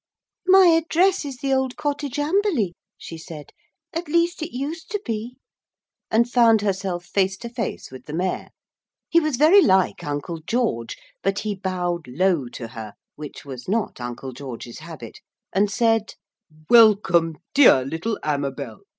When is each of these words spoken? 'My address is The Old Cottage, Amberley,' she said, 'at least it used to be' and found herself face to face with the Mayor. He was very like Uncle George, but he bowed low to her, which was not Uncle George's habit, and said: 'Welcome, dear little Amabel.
'My 0.47 0.65
address 0.69 1.23
is 1.25 1.37
The 1.37 1.53
Old 1.53 1.77
Cottage, 1.77 2.17
Amberley,' 2.17 2.73
she 2.97 3.19
said, 3.19 3.51
'at 3.93 4.07
least 4.07 4.41
it 4.41 4.51
used 4.51 4.89
to 4.89 4.99
be' 5.05 5.37
and 6.09 6.27
found 6.27 6.61
herself 6.63 7.05
face 7.05 7.37
to 7.37 7.49
face 7.49 7.91
with 7.91 8.05
the 8.07 8.13
Mayor. 8.13 8.47
He 9.09 9.19
was 9.19 9.35
very 9.35 9.61
like 9.61 10.03
Uncle 10.03 10.39
George, 10.39 10.97
but 11.21 11.37
he 11.45 11.53
bowed 11.53 12.07
low 12.07 12.47
to 12.47 12.69
her, 12.69 12.93
which 13.15 13.45
was 13.45 13.67
not 13.69 14.01
Uncle 14.01 14.31
George's 14.31 14.79
habit, 14.79 15.19
and 15.53 15.69
said: 15.69 16.15
'Welcome, 16.67 17.37
dear 17.53 17.85
little 17.85 18.17
Amabel. 18.23 18.79